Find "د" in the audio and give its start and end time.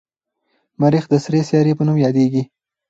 1.09-1.13